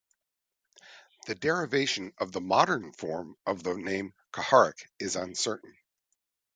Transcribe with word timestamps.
The 1.27 1.35
derivation 1.35 2.15
of 2.17 2.31
the 2.31 2.41
modern 2.41 2.91
form 2.91 3.37
of 3.45 3.61
the 3.61 3.75
name 3.75 4.15
"Carharrack" 4.33 4.87
is 4.97 5.15
uncertain. 5.15 5.77